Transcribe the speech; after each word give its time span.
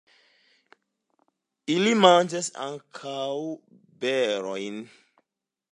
Ili 1.73 1.91
manĝas 2.05 2.49
ankaŭ 2.67 3.21
berojn. 4.05 4.83